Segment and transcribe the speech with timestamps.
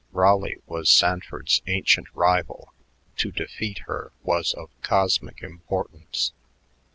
[0.13, 2.73] Raleigh was Sanford's ancient rival;
[3.17, 6.33] to defeat her was of cosmic importance.